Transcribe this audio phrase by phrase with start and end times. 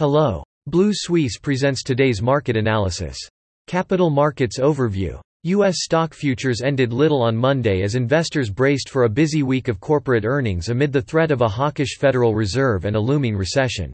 [0.00, 0.42] Hello.
[0.66, 3.18] Blue Suisse presents today's market analysis.
[3.66, 5.20] Capital Markets Overview.
[5.42, 5.82] U.S.
[5.82, 10.24] stock futures ended little on Monday as investors braced for a busy week of corporate
[10.24, 13.92] earnings amid the threat of a hawkish Federal Reserve and a looming recession.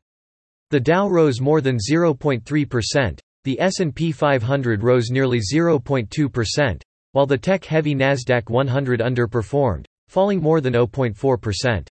[0.70, 7.96] The Dow rose more than 0.3%, the S&P 500 rose nearly 0.2%, while the tech-heavy
[7.96, 11.88] Nasdaq 100 underperformed, falling more than 0.4%.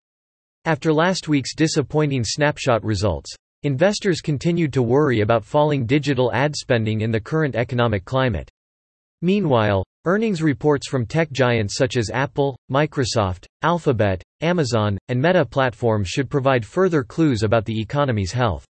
[0.66, 3.34] After last week's disappointing Snapchat results,
[3.64, 8.50] Investors continued to worry about falling digital ad spending in the current economic climate.
[9.20, 16.08] Meanwhile, earnings reports from tech giants such as Apple, Microsoft, Alphabet, Amazon, and Meta platforms
[16.08, 18.64] should provide further clues about the economy's health.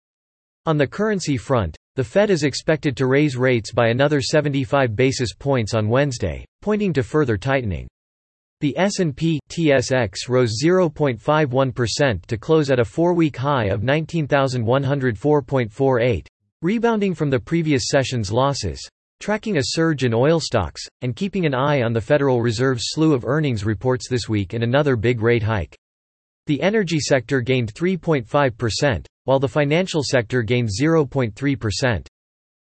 [0.67, 5.33] On the currency front, the Fed is expected to raise rates by another 75 basis
[5.33, 7.87] points on Wednesday, pointing to further tightening.
[8.61, 16.27] The S&P TSX rose 0.51% to close at a four-week high of 19,104.48,
[16.61, 18.87] rebounding from the previous session's losses,
[19.19, 23.15] tracking a surge in oil stocks, and keeping an eye on the Federal Reserve's slew
[23.15, 25.75] of earnings reports this week and another big rate hike.
[26.47, 32.07] The energy sector gained 3.5%, while the financial sector gained 0.3%.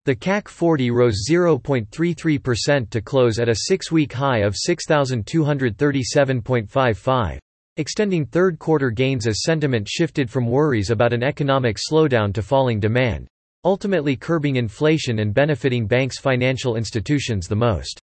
[0.06, 7.38] The CAC 40 rose 0.33% to close at a six-week high of 6,237.55,
[7.76, 13.26] extending third-quarter gains as sentiment shifted from worries about an economic slowdown to falling demand,
[13.64, 17.98] ultimately curbing inflation and benefiting banks' financial institutions the most.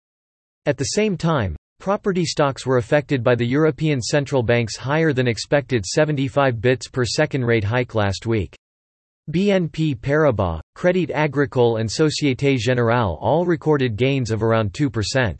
[0.65, 6.61] At the same time, property stocks were affected by the European Central Bank's higher-than-expected 75
[6.61, 8.55] bits per second rate hike last week.
[9.29, 15.39] BNP Paribas, Crédit Agricole and Société Générale all recorded gains of around 2%.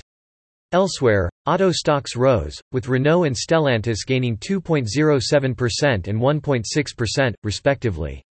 [0.71, 8.23] Elsewhere, auto stocks rose, with Renault and Stellantis gaining 2.07% and 1.6%, respectively.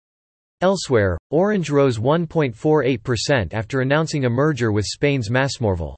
[0.62, 5.96] Elsewhere, Orange rose 1.48% after announcing a merger with Spain's Másmóvil.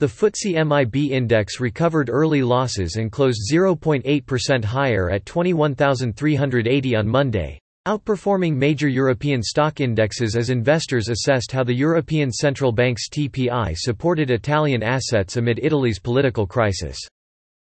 [0.00, 7.60] The FTSE MIB index recovered early losses and closed 0.8% higher at 21,380 on Monday,
[7.86, 14.30] outperforming major European stock indexes as investors assessed how the European Central Bank's TPI supported
[14.30, 16.98] Italian assets amid Italy's political crisis.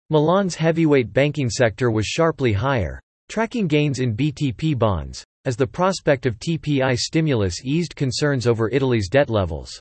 [0.09, 6.27] Milan's heavyweight banking sector was sharply higher, tracking gains in BTP bonds, as the prospect
[6.27, 9.81] of TPI stimulus eased concerns over Italy's debt levels.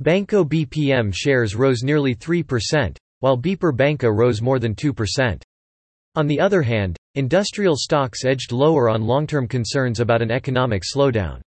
[0.00, 5.40] Banco BPM shares rose nearly 3%, while BPER Banca rose more than 2%.
[6.16, 11.40] On the other hand, industrial stocks edged lower on long-term concerns about an economic slowdown.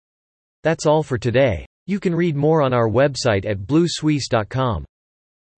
[0.63, 1.67] That's all for today.
[1.87, 4.85] You can read more on our website at bluesuisse.com.